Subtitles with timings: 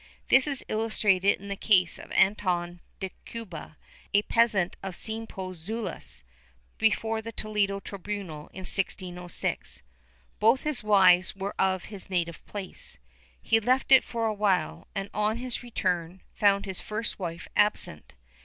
[0.01, 3.75] ^ This is illustrated in the case of Anton de Cueba,
[4.15, 6.23] a peasant of Cienpozuelos,
[6.79, 9.81] before the Toledo tribunal in 160G.
[10.39, 12.97] Both his wives were of his native place.
[13.39, 18.15] He left it for awhile and on his return found his first wife absent.